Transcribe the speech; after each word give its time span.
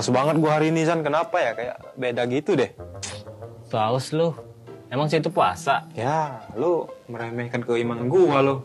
Haus 0.00 0.08
banget 0.08 0.40
gua 0.40 0.56
hari 0.56 0.72
ini 0.72 0.88
San. 0.88 1.04
Kenapa 1.04 1.36
ya? 1.44 1.52
Kayak 1.52 1.76
beda 1.92 2.24
gitu 2.32 2.56
deh. 2.56 2.72
Saus 3.68 4.16
lu. 4.16 4.32
Emang 4.88 5.12
sih 5.12 5.20
itu 5.20 5.28
puasa? 5.28 5.92
Ya, 5.92 6.40
lu 6.56 6.88
meremehkan 7.04 7.60
keimanan 7.60 8.08
gua 8.08 8.40
lu. 8.40 8.64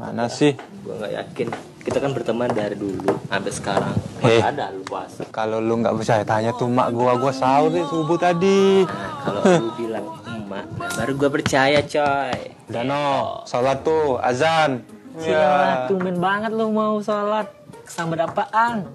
Mana 0.00 0.24
sih? 0.24 0.56
Gue 0.80 0.96
nggak 0.96 1.12
yakin. 1.20 1.48
Kita 1.84 2.00
kan 2.00 2.16
berteman 2.16 2.48
dari 2.48 2.80
dulu 2.80 3.12
sampai 3.28 3.52
sekarang. 3.52 3.92
Eh. 4.24 4.40
Masih 4.40 4.48
ada 4.56 4.72
lu 4.72 4.80
puasa. 4.88 5.28
Kalau 5.28 5.60
lu 5.60 5.84
nggak 5.84 6.00
percaya 6.00 6.24
tanya 6.24 6.56
tuh 6.56 6.72
mak 6.72 6.96
gua, 6.96 7.12
gua 7.20 7.32
sahur 7.36 7.68
di 7.68 7.84
subuh 7.84 8.16
tadi. 8.16 8.88
Nah, 8.88 9.12
kalau 9.20 9.40
lu 9.44 9.68
bilang 9.84 10.06
emak, 10.24 10.64
nah 10.80 10.90
baru 10.96 11.12
gue 11.12 11.28
percaya 11.28 11.84
coy. 11.84 12.56
Dano, 12.72 13.44
sholat 13.44 13.84
tuh, 13.84 14.16
azan. 14.16 14.80
Ya. 15.20 15.84
Tumben 15.92 16.16
banget 16.16 16.56
lu 16.56 16.72
mau 16.72 16.96
sholat. 17.04 17.52
Kesambet 17.84 18.24
apaan? 18.24 18.88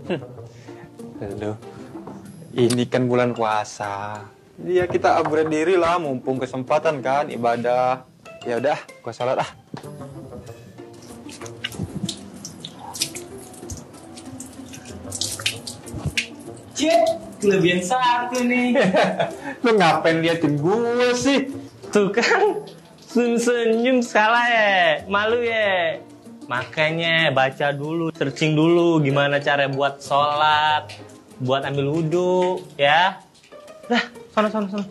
Aduh, 1.19 1.59
ini 2.55 2.87
kan 2.87 3.03
bulan 3.03 3.35
puasa. 3.35 4.23
Iya 4.63 4.87
kita 4.87 5.19
upgrade 5.19 5.51
diri 5.51 5.75
lah, 5.75 5.99
mumpung 5.99 6.39
kesempatan 6.39 7.03
kan 7.03 7.27
ibadah. 7.27 8.07
Ya 8.48 8.55
udah, 8.55 8.79
gua 9.03 9.11
sholat 9.11 9.43
ah. 9.43 9.51
Cik, 16.71 17.03
kelebihan 17.43 17.83
satu 17.83 18.39
nih. 18.39 18.79
Lu 19.67 19.76
ngapain 19.76 20.23
liatin 20.23 20.55
gue 20.55 21.11
sih? 21.20 21.51
Tuh 21.91 22.15
kan, 22.15 22.63
senyum-senyum 23.04 23.99
salah 23.99 24.48
ya, 24.48 25.04
malu 25.11 25.43
ya. 25.43 25.99
Makanya 26.49 27.29
baca 27.29 27.69
dulu, 27.69 28.09
searching 28.09 28.57
dulu 28.57 28.97
gimana 29.05 29.37
cara 29.37 29.69
buat 29.69 30.01
sholat, 30.01 30.97
buat 31.37 31.61
ambil 31.61 31.93
wudhu, 31.93 32.65
ya. 32.73 33.21
Lah, 33.85 34.03
sana, 34.33 34.49
sana, 34.49 34.65
sana. 34.65 34.85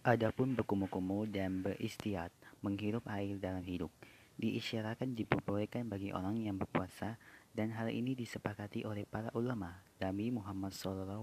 Adapun 0.00 0.56
berkumu-kumu 0.56 1.28
dan 1.28 1.60
beristirahat, 1.60 2.32
menghirup 2.64 3.04
air 3.12 3.36
dalam 3.36 3.60
hidup, 3.60 3.92
diisyaratkan 4.40 5.12
diperbolehkan 5.12 5.84
bagi 5.84 6.16
orang 6.16 6.40
yang 6.40 6.56
berpuasa 6.56 7.20
dan 7.60 7.76
hal 7.76 7.92
ini 7.92 8.16
disepakati 8.16 8.88
oleh 8.88 9.04
para 9.04 9.28
ulama. 9.36 9.84
Nabi 10.00 10.32
Muhammad 10.32 10.72
SAW 10.72 11.20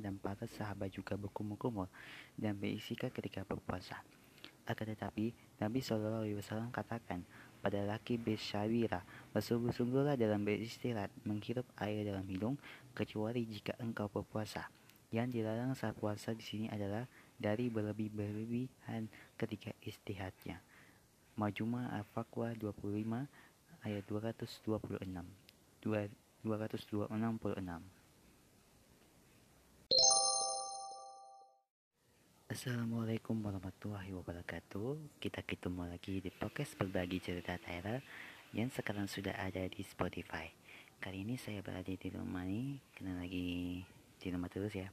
dan 0.00 0.16
para 0.16 0.48
sahabat 0.48 0.88
juga 0.88 1.20
berkumur-kumur 1.20 1.84
dan 2.32 2.56
beristikad 2.56 3.12
ketika 3.12 3.44
berpuasa. 3.44 4.00
Akan 4.64 4.88
tetapi, 4.88 5.36
Nabi 5.60 5.84
SAW 5.84 6.72
katakan 6.72 7.28
pada 7.60 7.76
laki 7.84 8.16
besyawira, 8.16 9.04
bersungguh-sungguhlah 9.36 10.16
dalam 10.16 10.40
beristirahat, 10.48 11.12
menghirup 11.28 11.68
air 11.76 12.08
dalam 12.08 12.24
hidung, 12.24 12.56
kecuali 12.96 13.44
jika 13.44 13.76
engkau 13.84 14.08
berpuasa. 14.08 14.64
Yang 15.12 15.44
dilarang 15.44 15.76
saat 15.76 15.92
puasa 15.92 16.32
di 16.32 16.40
sini 16.40 16.66
adalah 16.72 17.04
dari 17.36 17.68
berlebih-berlebihan 17.68 19.12
ketika 19.36 19.76
istirahatnya. 19.84 20.56
Majuma 21.36 21.92
Al-Faqwa 21.92 22.56
25 22.56 23.28
ayat 23.84 24.04
226. 24.08 25.49
266. 25.80 26.44
Assalamualaikum 32.52 33.40
warahmatullahi 33.40 34.12
wabarakatuh. 34.12 35.16
Kita 35.16 35.40
ketemu 35.40 35.88
lagi 35.88 36.20
di 36.20 36.28
podcast 36.28 36.76
berbagi 36.76 37.24
cerita 37.24 37.56
Tyler 37.56 38.04
yang 38.52 38.68
sekarang 38.68 39.08
sudah 39.08 39.32
ada 39.40 39.64
di 39.72 39.80
Spotify. 39.80 40.52
Kali 41.00 41.24
ini 41.24 41.40
saya 41.40 41.64
berada 41.64 41.88
di 41.88 42.08
rumah 42.12 42.44
nih, 42.44 42.76
karena 42.92 43.16
lagi 43.16 43.80
di 44.20 44.26
rumah 44.28 44.52
terus 44.52 44.76
ya. 44.76 44.92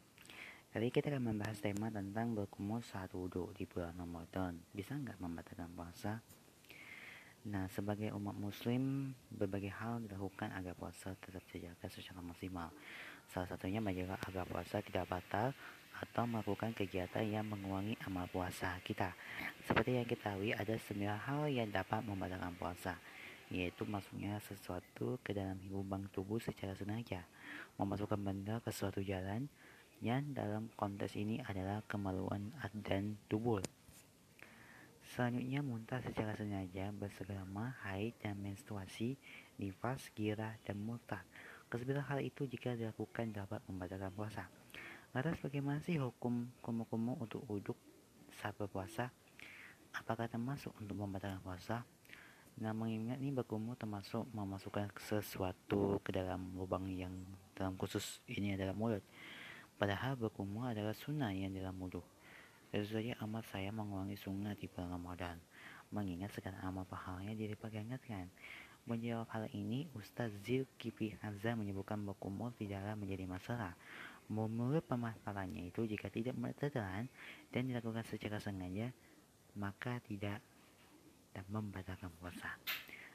Kali 0.72 0.88
kita 0.88 1.12
akan 1.12 1.36
membahas 1.36 1.59
tema 1.59 1.92
tentang 1.92 2.31
berkumur 2.31 2.80
saat 2.80 3.12
wudhu 3.12 3.52
di 3.59 3.68
bulan 3.68 3.92
Ramadan. 4.00 4.56
Bisa 4.72 4.96
nggak 4.96 5.20
membatalkan 5.20 5.68
puasa? 5.76 6.24
Nah, 7.47 7.63
sebagai 7.72 8.12
umat 8.12 8.35
muslim, 8.35 9.16
berbagai 9.31 9.72
hal 9.72 10.03
dilakukan 10.03 10.52
agar 10.52 10.75
puasa 10.75 11.16
tetap 11.16 11.40
terjaga 11.47 11.88
secara 11.88 12.19
maksimal. 12.19 12.68
Salah 13.31 13.47
satunya 13.47 13.80
menjaga 13.80 14.19
agar 14.28 14.44
puasa 14.44 14.84
tidak 14.84 15.08
batal 15.08 15.56
atau 15.96 16.24
melakukan 16.28 16.75
kegiatan 16.75 17.24
yang 17.24 17.47
mengurangi 17.47 17.96
amal 18.03 18.28
puasa 18.28 18.75
kita. 18.84 19.16
Seperti 19.63 19.96
yang 19.96 20.03
kita 20.03 20.35
ketahui, 20.35 20.52
ada 20.52 20.75
sembilan 20.75 21.19
hal 21.24 21.41
yang 21.47 21.72
dapat 21.72 22.03
membatalkan 22.03 22.52
puasa, 22.59 23.00
yaitu 23.47 23.88
masuknya 23.88 24.44
sesuatu 24.44 25.16
ke 25.24 25.31
dalam 25.31 25.56
lubang 25.72 26.03
tubuh 26.12 26.44
secara 26.44 26.75
sengaja, 26.75 27.24
memasukkan 27.79 28.19
benda 28.19 28.59
ke 28.59 28.75
suatu 28.75 29.00
jalan, 29.00 29.47
yang 30.03 30.35
dalam 30.35 30.68
konteks 30.75 31.16
ini 31.16 31.40
adalah 31.47 31.79
kemaluan 31.88 32.52
dan 32.84 33.16
tubuh. 33.31 33.64
Selanjutnya 35.17 35.66
muntah 35.66 35.97
secara 36.05 36.38
sengaja, 36.38 36.94
bersegrama, 36.94 37.73
haid 37.89 38.13
dan 38.22 38.38
menstruasi, 38.38 39.17
nifas, 39.57 40.13
girah, 40.13 40.53
dan 40.61 40.78
murtad. 40.78 41.25
Kesembilan 41.73 42.05
hal 42.05 42.22
itu 42.22 42.45
jika 42.45 42.78
dilakukan 42.78 43.33
dapat 43.33 43.66
membatalkan 43.66 44.13
puasa. 44.13 44.45
Lantas 45.17 45.41
bagaimana 45.41 45.81
sih 45.81 45.97
hukum 45.97 46.53
kumu-kumu 46.61 47.17
untuk 47.17 47.41
uduk 47.50 47.73
saat 48.29 48.53
berpuasa? 48.61 49.09
Apakah 49.97 50.29
termasuk 50.29 50.69
untuk 50.78 50.94
membatalkan 50.94 51.41
puasa? 51.41 51.81
Nah 52.61 52.78
mengingat 52.78 53.17
ini 53.17 53.34
berkumur 53.34 53.73
termasuk 53.73 54.22
memasukkan 54.38 54.94
sesuatu 55.01 55.97
ke 56.05 56.13
dalam 56.13 56.53
lubang 56.53 56.85
yang 56.94 57.17
dalam 57.57 57.73
khusus 57.73 58.22
ini 58.29 58.53
adalah 58.53 58.78
mulut. 58.78 59.01
Padahal 59.81 60.13
berkumur 60.13 60.69
adalah 60.69 60.94
sunnah 60.94 61.34
yang 61.34 61.49
dalam 61.57 61.73
wudhu. 61.81 62.05
Tentu 62.67 63.00
amat 63.00 63.47
saya 63.47 63.72
mengulangi 63.72 64.19
sunat 64.19 64.59
di 64.59 64.67
bulan 64.67 65.00
Ramadan, 65.00 65.39
mengingat 65.88 66.35
segala 66.35 66.59
amal 66.67 66.83
pahalanya 66.83 67.31
dilipat 67.31 67.72
gandakan. 67.72 68.28
Menjawab 68.83 69.23
hal 69.31 69.47
ini, 69.55 69.88
Ustaz 69.95 70.35
Zulkifli 70.44 71.16
Hamzah 71.23 71.55
menyebutkan 71.55 72.03
berkumur 72.03 72.51
tidaklah 72.59 73.00
menjadi 73.00 73.23
masalah. 73.23 73.72
Menurut 74.28 74.83
pemahamannya 74.83 75.72
itu, 75.72 75.88
jika 75.88 76.11
tidak 76.11 76.35
bertelan 76.35 77.07
dan 77.55 77.72
dilakukan 77.72 78.03
secara 78.03 78.35
sengaja, 78.44 78.91
maka 79.55 80.03
tidak 80.03 80.44
dan 81.31 81.47
membatalkan 81.47 82.11
puasa. 82.19 82.51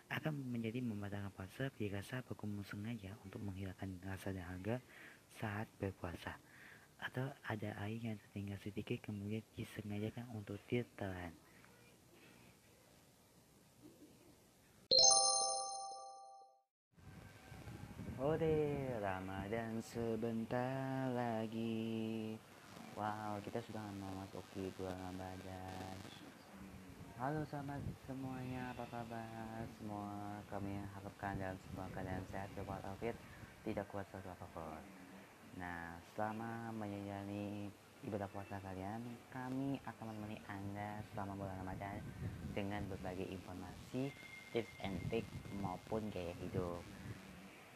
Akan 0.08 0.32
menjadi 0.48 0.80
membatalkan 0.80 1.28
puasa 1.28 1.68
jika 1.76 2.00
saat 2.00 2.24
berkumur 2.24 2.64
sengaja 2.64 3.12
untuk 3.20 3.44
menghilangkan 3.44 4.00
rasa 4.00 4.32
dahaga 4.32 4.80
saat 5.36 5.68
berpuasa 5.76 6.40
atau 7.02 7.26
ada 7.50 7.70
air 7.82 7.98
yang 7.98 8.16
tertinggal 8.28 8.58
sedikit 8.62 8.98
kemudian 9.02 9.42
disengajakan 9.58 10.26
untuk 10.32 10.56
ditelan. 10.70 11.34
Ore 18.22 18.86
Ramadan 19.02 19.82
sebentar 19.82 21.10
lagi. 21.10 22.38
Wow, 22.94 23.42
kita 23.42 23.58
sudah 23.66 23.82
memasuki 23.98 24.70
bulan 24.78 24.94
Ramadan. 25.10 25.96
Halo 27.18 27.42
sahabat 27.50 27.82
semuanya, 28.06 28.70
apa 28.70 28.86
kabar? 28.94 29.66
Semua 29.74 30.38
kami 30.46 30.78
harapkan 30.94 31.34
dalam 31.34 31.58
semua 31.66 31.86
keadaan 31.90 32.22
sehat 32.30 32.50
walafiat 32.62 33.18
tidak 33.66 33.86
kuat 33.90 34.06
suatu 34.10 34.30
apa 34.30 34.46
pun. 34.54 34.82
Nah, 35.60 36.00
selama 36.16 36.72
menjalani 36.72 37.68
ibadah 38.08 38.28
puasa 38.32 38.56
kalian, 38.64 39.04
kami 39.28 39.76
akan 39.84 40.04
menemani 40.08 40.38
Anda 40.48 41.04
selama 41.12 41.36
bulan 41.36 41.60
Ramadan 41.60 42.00
dengan 42.56 42.80
berbagai 42.88 43.28
informasi, 43.28 44.08
tips 44.56 44.72
and 44.80 44.96
trick 45.12 45.28
maupun 45.60 46.08
gaya 46.08 46.32
hidup. 46.40 46.80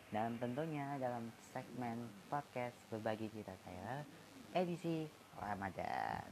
Dan 0.09 0.41
tentunya 0.41 0.97
dalam 0.97 1.29
segmen 1.53 2.09
podcast 2.33 2.79
berbagi 2.89 3.29
cerita 3.29 3.53
saya 3.67 4.07
edisi 4.57 5.05
Ramadan. 5.37 6.25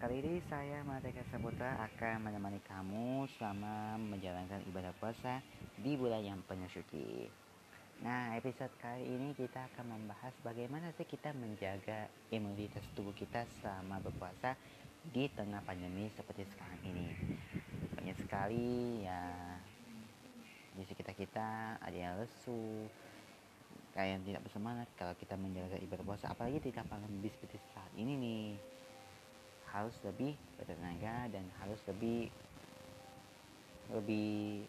Kali 0.00 0.20
ini 0.20 0.40
saya 0.48 0.80
Mardeka 0.84 1.24
Saputra 1.28 1.76
akan 1.80 2.28
menemani 2.28 2.60
kamu 2.64 3.28
selama 3.36 4.00
menjalankan 4.00 4.64
ibadah 4.68 4.92
puasa 4.96 5.44
di 5.76 5.96
bulan 5.96 6.24
yang 6.24 6.40
penuh 6.44 6.68
suci. 6.72 7.28
Nah, 8.00 8.32
episode 8.32 8.72
kali 8.80 9.04
ini 9.04 9.36
kita 9.36 9.68
akan 9.76 9.92
membahas 9.92 10.32
bagaimana 10.40 10.88
sih 10.96 11.04
kita 11.04 11.36
menjaga 11.36 12.08
imunitas 12.32 12.80
tubuh 12.96 13.12
kita 13.12 13.44
selama 13.60 14.00
berpuasa 14.00 14.56
di 15.12 15.28
tengah 15.28 15.60
pandemi 15.68 16.08
seperti 16.16 16.48
sekarang 16.48 16.80
ini. 16.88 17.12
Banyak 17.92 18.16
sekali 18.24 19.04
ya 19.04 19.20
di 20.72 20.82
sekitar 20.88 21.12
kita 21.12 21.76
ada 21.76 21.92
yang 21.92 22.16
lesu, 22.16 22.88
kayak 23.92 24.16
yang 24.16 24.22
tidak 24.24 24.48
bersemangat 24.48 24.88
kalau 24.96 25.12
kita 25.20 25.36
menjaga 25.36 25.76
ibadah 25.84 26.04
puasa, 26.08 26.32
apalagi 26.32 26.72
tidak 26.72 26.88
lebih 26.88 27.28
seperti 27.36 27.60
saat 27.76 27.92
ini 28.00 28.16
nih 28.16 28.44
harus 29.76 30.00
lebih 30.08 30.40
bertenaga 30.56 31.28
dan 31.28 31.44
harus 31.60 31.84
lebih 31.84 32.32
lebih 33.92 34.64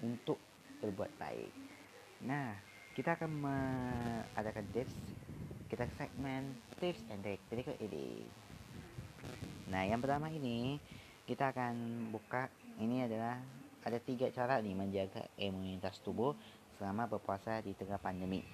untuk 0.00 0.40
berbuat 0.80 1.12
baik. 1.20 1.73
Nah, 2.22 2.54
kita 2.94 3.18
akan 3.18 3.30
mengadakan 3.42 4.66
tips 4.70 4.94
kita 5.74 5.90
segmen 5.98 6.54
tips 6.78 7.02
and 7.10 7.26
trick 7.26 7.42
berikut 7.50 7.74
ini. 7.82 8.22
Nah, 9.74 9.82
yang 9.82 9.98
pertama 9.98 10.30
ini 10.30 10.78
kita 11.26 11.50
akan 11.50 12.06
buka 12.14 12.46
ini 12.78 13.02
adalah 13.08 13.42
ada 13.82 13.98
tiga 13.98 14.30
cara 14.30 14.62
nih 14.62 14.76
menjaga 14.76 15.26
imunitas 15.34 15.98
tubuh 15.98 16.36
selama 16.78 17.10
berpuasa 17.10 17.58
di 17.58 17.74
tengah 17.74 17.98
pandemi. 17.98 18.44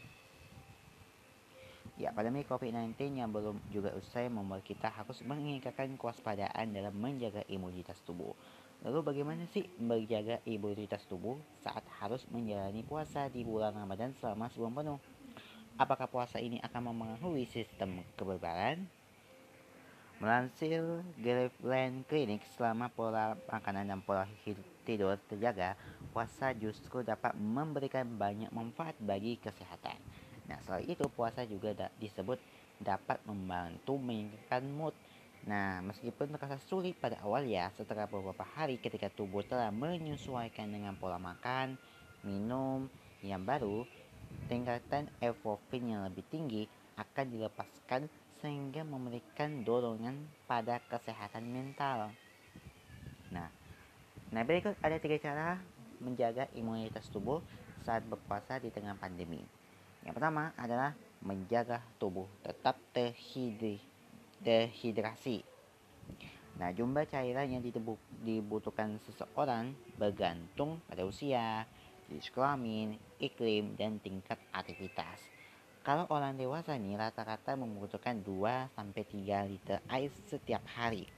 Ya, 2.01 2.09
pandemi 2.17 2.41
COVID-19 2.49 2.97
yang 3.21 3.29
belum 3.29 3.61
juga 3.69 3.93
usai 3.93 4.33
membuat 4.33 4.65
kita 4.65 4.89
harus 4.89 5.21
meningkatkan 5.21 5.93
kewaspadaan 6.01 6.73
dalam 6.73 6.97
menjaga 6.97 7.45
imunitas 7.53 8.01
tubuh. 8.09 8.33
Lalu 8.81 9.05
bagaimana 9.05 9.45
sih 9.53 9.69
menjaga 9.77 10.41
imunitas 10.49 11.05
tubuh 11.05 11.37
saat 11.61 11.85
harus 12.01 12.25
menjalani 12.33 12.81
puasa 12.81 13.29
di 13.29 13.45
bulan 13.45 13.77
Ramadan 13.77 14.17
selama 14.17 14.49
sebulan 14.49 14.73
penuh? 14.73 15.01
Apakah 15.77 16.09
puasa 16.09 16.41
ini 16.41 16.57
akan 16.65 16.93
mempengaruhi 16.93 17.45
sistem 17.45 18.01
kekebalan? 18.17 18.89
Melansir 20.21 21.01
Graveland 21.17 22.05
Clinic, 22.05 22.45
selama 22.53 22.93
pola 22.93 23.37
makanan 23.49 23.89
dan 23.89 24.01
pola 24.05 24.29
tidur 24.85 25.17
terjaga, 25.29 25.81
puasa 26.13 26.53
justru 26.53 27.01
dapat 27.01 27.33
memberikan 27.41 28.05
banyak 28.05 28.53
manfaat 28.53 28.97
bagi 29.01 29.41
kesehatan. 29.41 29.97
Nah, 30.45 30.61
selain 30.65 30.85
itu 30.85 31.09
puasa 31.09 31.49
juga 31.49 31.73
da 31.73 31.89
disebut 31.97 32.37
dapat 32.81 33.17
membantu 33.25 33.97
meningkatkan 33.97 34.65
mood. 34.69 34.93
Nah, 35.49 35.81
meskipun 35.81 36.37
terasa 36.37 36.61
sulit 36.61 36.93
pada 37.01 37.17
awal 37.25 37.49
ya, 37.49 37.73
setelah 37.73 38.05
beberapa 38.05 38.45
hari 38.45 38.77
ketika 38.77 39.09
tubuh 39.09 39.41
telah 39.41 39.73
menyesuaikan 39.73 40.69
dengan 40.69 40.93
pola 41.01 41.17
makan, 41.17 41.81
minum 42.21 42.93
yang 43.25 43.41
baru, 43.41 43.89
tingkatan 44.53 45.09
endorfin 45.25 45.89
yang 45.89 46.05
lebih 46.05 46.25
tinggi 46.29 46.69
akan 47.01 47.27
dilepaskan 47.33 48.13
sehingga 48.41 48.85
memberikan 48.85 49.65
dorongan 49.65 50.29
pada 50.45 50.81
kesehatan 50.89 51.49
mental. 51.49 52.13
Nah, 53.33 53.49
nah 54.33 54.43
berikut 54.45 54.77
ada 54.85 54.97
tiga 55.01 55.17
cara 55.21 55.61
menjaga 56.01 56.49
imunitas 56.57 57.09
tubuh 57.13 57.41
saat 57.85 58.05
berpuasa 58.05 58.61
di 58.61 58.73
tengah 58.73 58.97
pandemi. 58.97 59.41
Yang 60.05 60.15
pertama 60.17 60.53
adalah 60.57 60.97
menjaga 61.21 61.85
tubuh 62.01 62.25
tetap 62.41 62.81
terhidri, 62.97 63.77
terhidrasi. 64.41 65.45
Nah, 66.61 66.77
jumlah 66.77 67.09
cairan 67.09 67.49
yang 67.49 67.63
dibutuhkan 68.21 69.01
seseorang 69.09 69.73
bergantung 69.97 70.81
pada 70.85 71.09
usia, 71.09 71.65
jenis 72.09 72.29
kelamin, 72.29 73.01
iklim, 73.17 73.79
dan 73.81 73.97
tingkat 73.97 74.37
aktivitas. 74.53 75.25
Kalau 75.81 76.05
orang 76.13 76.37
dewasa 76.37 76.77
nih 76.77 77.01
rata-rata 77.01 77.57
membutuhkan 77.57 78.21
2-3 78.21 79.49
liter 79.49 79.81
air 79.89 80.13
setiap 80.29 80.61
hari. 80.77 81.09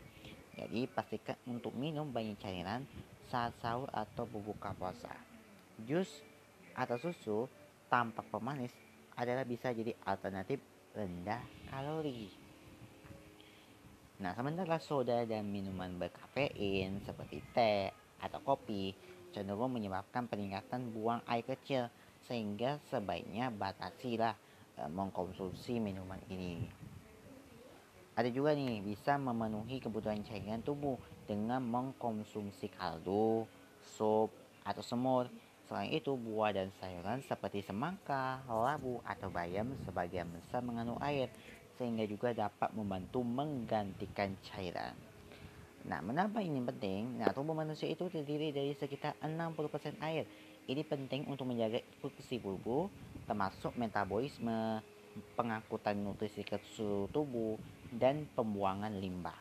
Jadi 0.55 0.87
pastikan 0.87 1.35
untuk 1.51 1.75
minum 1.75 2.07
banyak 2.07 2.39
cairan 2.39 2.87
saat 3.27 3.51
sahur 3.59 3.91
atau 3.91 4.23
berbuka 4.29 4.71
puasa. 4.79 5.11
Jus 5.83 6.23
atau 6.79 7.01
susu 7.01 7.51
tampak 7.91 8.29
pemanis 8.31 8.71
adalah 9.19 9.43
bisa 9.43 9.75
jadi 9.75 9.97
alternatif 10.07 10.63
rendah 10.95 11.43
kalori. 11.67 12.42
Nah, 14.23 14.39
sementara 14.39 14.79
soda 14.79 15.27
dan 15.27 15.51
minuman 15.51 15.99
berkafein 15.99 17.03
seperti 17.03 17.43
teh 17.51 17.91
atau 18.23 18.39
kopi 18.39 18.95
cenderung 19.35 19.75
menyebabkan 19.75 20.31
peningkatan 20.31 20.95
buang 20.95 21.19
air 21.27 21.43
kecil 21.43 21.91
sehingga 22.23 22.79
sebaiknya 22.87 23.51
batasilah 23.51 24.39
e, 24.79 24.87
mengkonsumsi 24.87 25.83
minuman 25.83 26.23
ini. 26.31 26.71
Ada 28.15 28.31
juga 28.31 28.55
nih 28.55 28.79
bisa 28.87 29.19
memenuhi 29.19 29.83
kebutuhan 29.83 30.23
cairan 30.23 30.63
tubuh 30.63 31.03
dengan 31.27 31.59
mengkonsumsi 31.59 32.71
kaldu, 32.79 33.43
sup, 33.83 34.31
atau 34.63 34.87
semur 34.87 35.27
Selain 35.73 35.89
itu, 35.89 36.13
buah 36.19 36.53
dan 36.53 36.69
sayuran 36.77 37.25
seperti 37.25 37.65
semangka, 37.65 38.45
labu, 38.45 39.01
atau 39.09 39.33
bayam 39.33 39.73
sebagian 39.89 40.29
besar 40.29 40.61
mengandung 40.61 41.01
air, 41.01 41.33
sehingga 41.77 42.05
juga 42.05 42.35
dapat 42.37 42.73
membantu 42.77 43.25
menggantikan 43.25 44.37
cairan. 44.45 44.95
Nah, 45.83 45.99
menambah 45.99 46.39
ini 46.39 46.63
penting, 46.63 47.19
nah 47.19 47.35
tubuh 47.35 47.59
manusia 47.59 47.91
itu 47.91 48.07
terdiri 48.07 48.55
dari 48.55 48.71
sekitar 48.79 49.19
60% 49.19 49.99
air. 49.99 50.25
Ini 50.71 50.87
penting 50.87 51.27
untuk 51.27 51.51
menjaga 51.51 51.83
fungsi 51.99 52.39
tubuh, 52.39 52.87
termasuk 53.27 53.75
metabolisme, 53.75 54.79
pengangkutan 55.35 55.99
nutrisi 55.99 56.47
ke 56.47 56.63
seluruh 56.79 57.11
tubuh, 57.11 57.59
dan 57.91 58.31
pembuangan 58.39 58.95
limbah. 58.95 59.37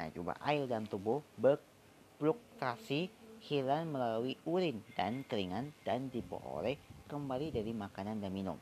Nah, 0.00 0.08
coba 0.08 0.40
air 0.48 0.64
dalam 0.64 0.88
tubuh 0.88 1.20
berfluktuasi 1.36 3.12
hilang 3.44 3.92
melalui 3.92 4.38
urin 4.48 4.80
dan 4.96 5.28
keringan 5.28 5.76
dan 5.84 6.08
diperoleh 6.08 6.78
kembali 7.10 7.52
dari 7.52 7.76
makanan 7.76 8.22
dan 8.24 8.32
minum. 8.32 8.56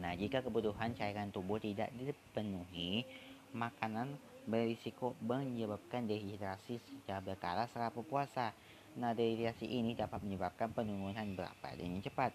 Nah, 0.00 0.16
jika 0.16 0.40
kebutuhan 0.40 0.96
cairan 0.96 1.28
tubuh 1.28 1.60
tidak 1.60 1.92
dipenuhi, 1.92 3.04
makanan 3.52 4.16
berisiko 4.48 5.12
menyebabkan 5.20 6.08
dehidrasi 6.08 6.80
secara 6.80 7.20
berkala 7.20 7.68
saat 7.68 7.92
berpuasa. 7.92 8.56
Nah, 8.96 9.12
dehidrasi 9.12 9.68
ini 9.68 9.92
dapat 9.92 10.24
menyebabkan 10.24 10.72
penurunan 10.72 11.36
berat 11.36 11.54
badan 11.60 12.00
yang 12.00 12.02
cepat, 12.02 12.32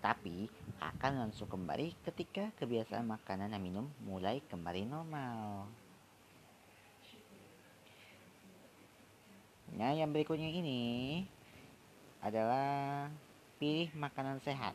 tapi 0.00 0.48
akan 0.80 1.28
langsung 1.28 1.50
kembali 1.50 1.92
ketika 2.08 2.48
kebiasaan 2.56 3.04
makanan 3.04 3.52
dan 3.52 3.60
minum 3.60 3.84
mulai 4.00 4.40
kembali 4.48 4.88
normal. 4.88 5.68
Nah, 9.76 9.92
yang 9.92 10.08
berikutnya 10.08 10.48
ini 10.48 11.22
adalah 12.24 13.10
pilih 13.60 13.92
makanan 13.92 14.40
sehat. 14.40 14.72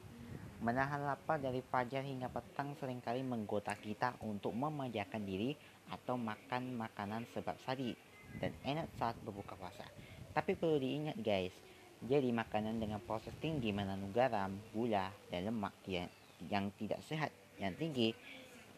Menahan 0.64 1.04
lapar 1.04 1.40
dari 1.44 1.60
fajar 1.60 2.04
hingga 2.04 2.32
petang 2.32 2.76
sering 2.80 3.04
kali 3.04 3.24
menggoda 3.24 3.76
kita 3.76 4.16
untuk 4.24 4.56
memanjakan 4.56 5.28
diri 5.28 5.52
atau 5.92 6.16
makan 6.16 6.80
makanan 6.80 7.28
sebab 7.36 7.60
sadi 7.68 7.92
dan 8.40 8.56
enak 8.64 8.88
saat 8.96 9.20
berbuka 9.24 9.60
puasa. 9.60 9.84
Tapi 10.32 10.56
perlu 10.56 10.80
diingat 10.80 11.20
guys, 11.20 11.56
jadi 12.04 12.32
makanan 12.32 12.80
dengan 12.80 13.04
proses 13.04 13.36
tinggi 13.40 13.76
mengandung 13.76 14.16
garam, 14.16 14.56
gula, 14.72 15.12
dan 15.32 15.48
lemak 15.48 15.76
yang, 15.88 16.12
yang 16.48 16.72
tidak 16.76 17.00
sehat 17.04 17.32
yang 17.60 17.76
tinggi 17.76 18.12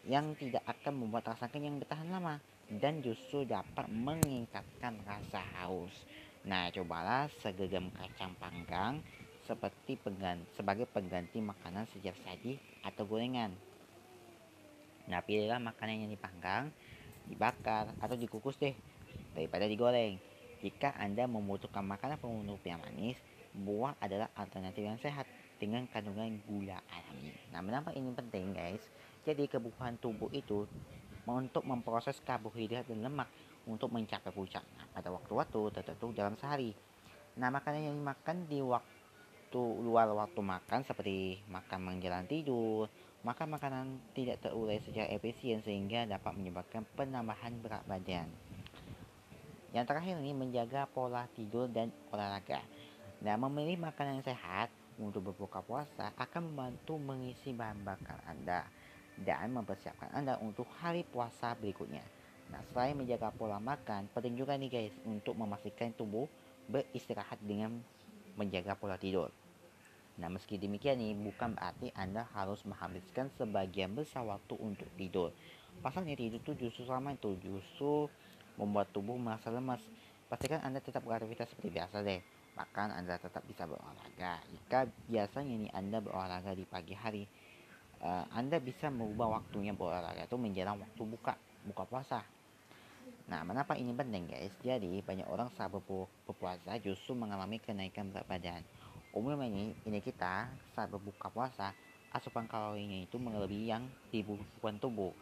yang 0.06 0.32
tidak 0.38 0.62
akan 0.64 1.04
membuat 1.04 1.34
rasa 1.34 1.50
kenyang 1.50 1.82
bertahan 1.82 2.08
lama 2.08 2.38
dan 2.68 3.02
justru 3.02 3.44
dapat 3.44 3.88
meningkatkan 3.90 5.00
rasa 5.04 5.42
haus. 5.60 5.92
Nah, 6.46 6.70
cobalah 6.72 7.28
segenggam 7.42 7.90
kacang 7.92 8.32
panggang 8.38 9.02
seperti 9.48 9.96
pengganti, 9.96 10.44
sebagai 10.52 10.84
pengganti 10.84 11.40
makanan 11.40 11.88
sejak 11.96 12.12
saji 12.20 12.60
atau 12.84 13.08
gorengan. 13.08 13.56
Nah, 15.08 15.24
pilihlah 15.24 15.56
makanan 15.56 16.04
yang 16.04 16.12
dipanggang, 16.12 16.68
dibakar, 17.24 17.96
atau 17.96 18.12
dikukus 18.12 18.60
deh 18.60 18.76
daripada 19.32 19.64
digoreng. 19.64 20.20
Jika 20.60 20.92
Anda 21.00 21.24
membutuhkan 21.24 21.80
makanan 21.80 22.20
penutup 22.20 22.60
yang 22.68 22.84
manis, 22.84 23.16
buah 23.56 23.96
adalah 24.04 24.28
alternatif 24.36 24.84
yang 24.84 25.00
sehat 25.00 25.24
dengan 25.56 25.88
kandungan 25.88 26.44
gula 26.44 26.76
alami. 26.92 27.32
Nah, 27.48 27.64
mengapa 27.64 27.96
ini 27.96 28.12
penting, 28.12 28.52
guys? 28.52 28.84
Jadi, 29.24 29.48
kebutuhan 29.48 29.96
tubuh 29.96 30.28
itu 30.36 30.68
untuk 31.24 31.64
memproses 31.64 32.20
karbohidrat 32.20 32.84
dan 32.88 33.04
lemak 33.04 33.28
untuk 33.68 33.92
mencapai 33.92 34.32
puncak 34.32 34.64
nah, 34.76 34.88
pada 34.92 35.12
waktu-waktu 35.12 35.60
tertentu 35.76 36.12
dalam 36.12 36.36
sehari. 36.36 36.72
Nah, 37.36 37.48
makanan 37.52 37.80
yang 37.84 37.96
dimakan 37.96 38.48
di 38.48 38.58
waktu 38.64 38.97
luar 39.56 40.12
waktu 40.12 40.44
makan 40.44 40.84
seperti 40.84 41.40
makan 41.48 41.80
menjelang 41.80 42.28
tidur, 42.28 42.92
makan 43.24 43.56
makanan 43.56 43.86
tidak 44.12 44.44
terurai 44.44 44.76
secara 44.84 45.08
efisien 45.08 45.64
sehingga 45.64 46.04
dapat 46.04 46.36
menyebabkan 46.36 46.84
penambahan 46.92 47.56
berat 47.64 47.80
badan. 47.88 48.28
Yang 49.72 49.84
terakhir 49.88 50.14
ini 50.20 50.32
menjaga 50.36 50.84
pola 50.92 51.24
tidur 51.32 51.68
dan 51.68 51.88
olahraga. 52.12 52.60
Nah, 53.24 53.36
memilih 53.36 53.80
makanan 53.80 54.20
yang 54.20 54.26
sehat 54.26 54.68
untuk 55.00 55.32
berbuka 55.32 55.64
puasa 55.64 56.12
akan 56.18 56.52
membantu 56.52 57.00
mengisi 57.00 57.54
bahan 57.56 57.80
bakar 57.82 58.20
Anda 58.28 58.66
dan 59.18 59.50
mempersiapkan 59.54 60.14
Anda 60.14 60.38
untuk 60.38 60.66
hari 60.78 61.02
puasa 61.08 61.54
berikutnya. 61.58 62.04
Nah, 62.48 62.64
selain 62.72 62.96
menjaga 62.96 63.28
pola 63.34 63.60
makan, 63.60 64.08
penting 64.12 64.38
juga 64.38 64.56
nih 64.56 64.70
guys 64.72 64.94
untuk 65.04 65.36
memastikan 65.36 65.92
tubuh 65.92 66.24
beristirahat 66.68 67.36
dengan 67.44 67.80
menjaga 68.38 68.78
pola 68.78 68.94
tidur. 68.94 69.34
Nah, 70.18 70.26
meski 70.26 70.58
demikian 70.58 70.98
nih, 70.98 71.14
bukan 71.14 71.54
berarti 71.54 71.94
Anda 71.94 72.26
harus 72.34 72.62
menghabiskan 72.66 73.30
sebagian 73.38 73.94
besar 73.94 74.26
waktu 74.26 74.54
untuk 74.58 74.90
tidur. 74.98 75.30
Pasalnya 75.78 76.18
tidur 76.18 76.42
itu 76.42 76.52
justru 76.58 76.86
sama 76.86 77.14
itu, 77.14 77.38
justru 77.38 78.10
membuat 78.58 78.90
tubuh 78.90 79.14
merasa 79.14 79.50
lemas. 79.50 79.82
pastikan 80.28 80.60
Anda 80.60 80.82
tetap 80.82 81.06
beraktivitas 81.06 81.48
seperti 81.48 81.72
biasa 81.72 82.04
deh. 82.04 82.20
Bahkan 82.52 82.92
Anda 82.92 83.16
tetap 83.16 83.46
bisa 83.48 83.64
berolahraga. 83.64 84.42
Jika 84.52 84.90
biasanya 85.08 85.54
nih 85.56 85.70
Anda 85.72 86.02
berolahraga 86.04 86.52
di 86.52 86.68
pagi 86.68 86.92
hari, 86.92 87.24
uh, 88.02 88.26
Anda 88.34 88.60
bisa 88.60 88.92
merubah 88.92 89.40
waktunya 89.40 89.72
berolahraga 89.72 90.26
itu 90.28 90.36
menjelang 90.36 90.76
waktu 90.82 91.02
buka 91.06 91.38
buka 91.64 91.84
puasa. 91.88 92.20
Nah, 93.28 93.44
mengapa 93.44 93.76
ini 93.76 93.92
penting 93.92 94.24
guys? 94.24 94.56
Jadi, 94.64 95.04
banyak 95.04 95.28
orang 95.28 95.52
saat 95.52 95.68
berpuasa 95.68 96.80
justru 96.80 97.12
mengalami 97.12 97.60
kenaikan 97.60 98.08
berat 98.08 98.24
badan. 98.24 98.64
Umumnya 99.12 99.44
ini, 99.44 99.76
ini 99.84 100.00
kita 100.00 100.48
saat 100.72 100.88
berbuka 100.88 101.28
puasa, 101.28 101.76
asupan 102.08 102.48
kalorinya 102.48 103.04
itu 103.04 103.20
melebihi 103.20 103.68
yang 103.68 103.84
dibutuhkan 104.08 104.80
tubuh. 104.80 105.12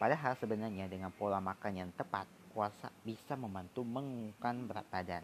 Padahal 0.00 0.32
sebenarnya 0.40 0.88
dengan 0.88 1.12
pola 1.12 1.36
makan 1.36 1.72
yang 1.76 1.90
tepat, 1.92 2.24
puasa 2.56 2.88
bisa 3.04 3.36
membantu 3.36 3.84
mengurangkan 3.84 4.56
berat 4.64 4.86
badan. 4.88 5.22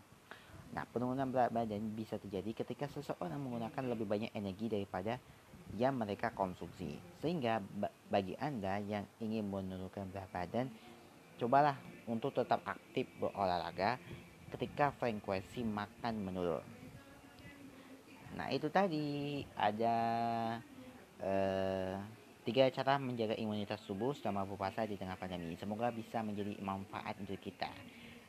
Nah, 0.76 0.84
penurunan 0.92 1.32
berat 1.32 1.48
badan 1.48 1.88
bisa 1.96 2.20
terjadi 2.20 2.52
ketika 2.52 2.84
seseorang 2.92 3.40
menggunakan 3.40 3.80
lebih 3.88 4.04
banyak 4.04 4.36
energi 4.36 4.68
daripada 4.68 5.16
yang 5.72 5.96
mereka 5.96 6.36
konsumsi. 6.36 7.00
Sehingga 7.24 7.64
bagi 8.12 8.36
Anda 8.36 8.76
yang 8.84 9.08
ingin 9.24 9.48
menurunkan 9.48 10.12
berat 10.12 10.28
badan, 10.28 10.68
cobalah 11.40 11.95
untuk 12.06 12.34
tetap 12.34 12.62
aktif 12.66 13.10
berolahraga 13.18 13.98
ketika 14.54 14.94
frekuensi 14.94 15.66
makan 15.66 16.14
menurun. 16.22 16.66
Nah, 18.38 18.52
itu 18.52 18.70
tadi 18.70 19.42
ada 19.58 19.96
eh, 21.18 21.94
tiga 22.46 22.70
cara 22.70 23.00
menjaga 23.02 23.34
imunitas 23.34 23.82
tubuh 23.84 24.14
selama 24.14 24.46
berpuasa 24.46 24.86
di 24.86 24.94
tengah 24.94 25.18
pandemi. 25.18 25.58
Semoga 25.58 25.90
bisa 25.90 26.22
menjadi 26.22 26.54
manfaat 26.62 27.18
untuk 27.18 27.40
kita. 27.42 27.70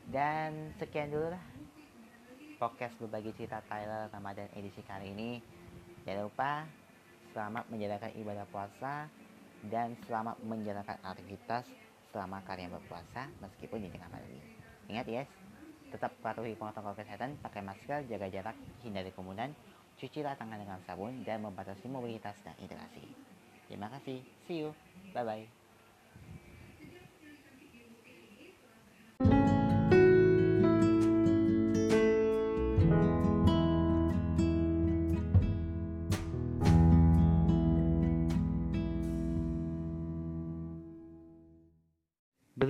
Dan 0.07 0.73
sekian 0.79 1.11
dulu 1.11 1.35
lah 1.35 1.43
podcast 2.57 2.97
berbagi 2.97 3.35
cerita 3.37 3.61
Tyler 3.69 4.09
Ramadan 4.09 4.49
edisi 4.57 4.81
kali 4.81 5.13
ini. 5.13 5.37
Jangan 6.07 6.23
lupa 6.25 6.65
selamat 7.35 7.69
menjalankan 7.69 8.11
ibadah 8.17 8.47
puasa 8.49 9.05
dan 9.69 9.93
selamat 10.07 10.41
menjalankan 10.41 10.97
aktivitas 11.05 11.69
selama 12.17 12.41
kalian 12.49 12.73
berpuasa 12.73 13.29
meskipun 13.45 13.77
di 13.85 13.93
tengah 13.93 14.09
pandemi. 14.09 14.41
Ingat 14.89 15.05
ya, 15.05 15.21
tetap 15.93 16.17
patuhi 16.17 16.57
protokol 16.57 16.97
kesehatan, 16.97 17.37
pakai 17.45 17.61
masker, 17.61 18.09
jaga 18.09 18.25
jarak, 18.33 18.57
hindari 18.81 19.13
kerumunan, 19.13 19.53
cucilah 20.01 20.33
tangan 20.33 20.57
dengan 20.57 20.81
sabun, 20.89 21.21
dan 21.21 21.45
membatasi 21.45 21.85
mobilitas 21.85 22.41
dan 22.41 22.57
interaksi. 22.57 23.05
Terima 23.69 23.93
kasih, 23.93 24.17
see 24.49 24.65
you, 24.65 24.73
bye-bye. 25.13 25.66